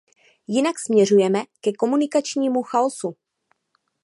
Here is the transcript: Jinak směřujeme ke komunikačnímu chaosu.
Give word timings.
Jinak 0.47 0.79
směřujeme 0.79 1.43
ke 1.61 1.73
komunikačnímu 1.73 2.63
chaosu. 2.63 3.15